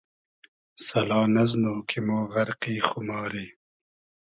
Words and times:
سئلا 0.85 1.21
نئزنو 1.35 1.75
کی 1.87 1.99
مۉ 2.05 2.09
غئرقی 2.31 2.75
خوماری 2.87 3.45